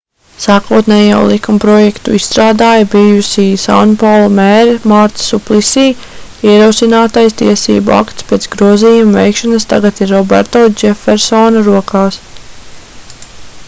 [0.43, 5.83] sākotnējo likumprojektu izstrādāja bijusī sanpaulu mēre marta suplisī
[6.55, 12.19] ierosinātais tiesību akts pēc grozījumu veikšanas tagad ir roberto džefersona rokās